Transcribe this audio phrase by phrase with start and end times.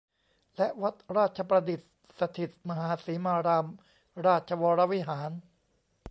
[0.57, 1.85] และวัดราชประดิษฐ
[2.19, 3.65] สถิตมหาสีมาราม
[4.25, 5.31] ราชวรวิหาร